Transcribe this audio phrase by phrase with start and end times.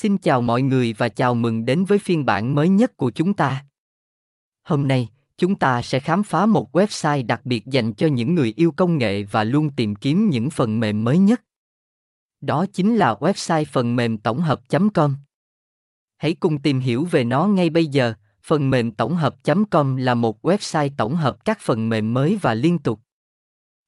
[0.00, 3.34] Xin chào mọi người và chào mừng đến với phiên bản mới nhất của chúng
[3.34, 3.64] ta.
[4.62, 8.52] Hôm nay, chúng ta sẽ khám phá một website đặc biệt dành cho những người
[8.56, 11.42] yêu công nghệ và luôn tìm kiếm những phần mềm mới nhất.
[12.40, 15.16] Đó chính là website phần mềm tổng hợp.com.
[16.16, 18.14] Hãy cùng tìm hiểu về nó ngay bây giờ.
[18.42, 22.78] Phần mềm tổng hợp.com là một website tổng hợp các phần mềm mới và liên
[22.78, 23.00] tục.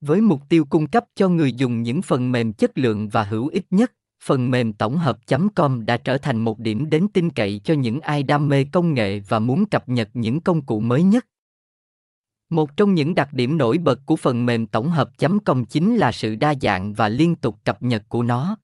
[0.00, 3.48] Với mục tiêu cung cấp cho người dùng những phần mềm chất lượng và hữu
[3.48, 7.74] ích nhất, phần mềm tổng hợp.com đã trở thành một điểm đến tin cậy cho
[7.74, 11.26] những ai đam mê công nghệ và muốn cập nhật những công cụ mới nhất.
[12.50, 16.34] Một trong những đặc điểm nổi bật của phần mềm tổng hợp.com chính là sự
[16.34, 18.56] đa dạng và liên tục cập nhật của nó.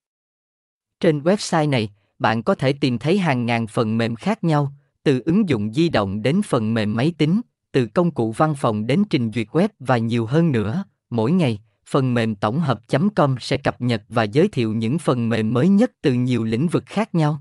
[1.00, 4.72] Trên website này, bạn có thể tìm thấy hàng ngàn phần mềm khác nhau,
[5.02, 7.40] từ ứng dụng di động đến phần mềm máy tính,
[7.72, 10.84] từ công cụ văn phòng đến trình duyệt web và nhiều hơn nữa.
[11.10, 15.52] Mỗi ngày, phần mềm tổng hợp.com sẽ cập nhật và giới thiệu những phần mềm
[15.52, 17.40] mới nhất từ nhiều lĩnh vực khác nhau.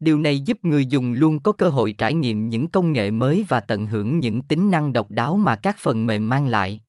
[0.00, 3.44] Điều này giúp người dùng luôn có cơ hội trải nghiệm những công nghệ mới
[3.48, 6.80] và tận hưởng những tính năng độc đáo mà các phần mềm mang lại.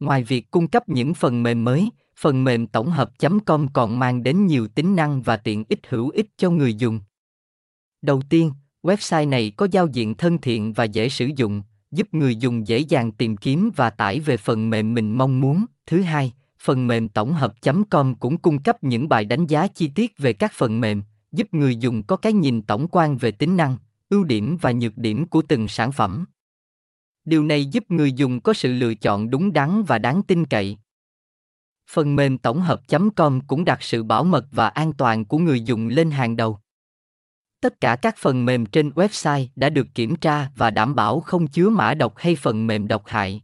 [0.00, 4.46] Ngoài việc cung cấp những phần mềm mới, phần mềm tổng hợp.com còn mang đến
[4.46, 7.00] nhiều tính năng và tiện ích hữu ích cho người dùng.
[8.02, 12.36] Đầu tiên, website này có giao diện thân thiện và dễ sử dụng, giúp người
[12.36, 15.64] dùng dễ dàng tìm kiếm và tải về phần mềm mình mong muốn.
[15.86, 20.18] Thứ hai, phần mềm tổng hợp.com cũng cung cấp những bài đánh giá chi tiết
[20.18, 23.76] về các phần mềm, giúp người dùng có cái nhìn tổng quan về tính năng,
[24.08, 26.24] ưu điểm và nhược điểm của từng sản phẩm.
[27.24, 30.78] Điều này giúp người dùng có sự lựa chọn đúng đắn và đáng tin cậy.
[31.90, 35.88] Phần mềm tổng hợp.com cũng đặt sự bảo mật và an toàn của người dùng
[35.88, 36.58] lên hàng đầu.
[37.62, 41.46] Tất cả các phần mềm trên website đã được kiểm tra và đảm bảo không
[41.46, 43.42] chứa mã độc hay phần mềm độc hại.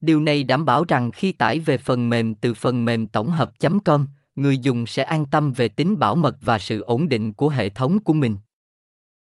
[0.00, 4.06] Điều này đảm bảo rằng khi tải về phần mềm từ phần mềm tổng hợp.com,
[4.34, 7.68] người dùng sẽ an tâm về tính bảo mật và sự ổn định của hệ
[7.68, 8.36] thống của mình.